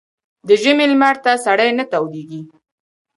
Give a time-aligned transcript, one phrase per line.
[0.25, 2.41] ـ د ژمي لمر ته سړى نه تودېږي.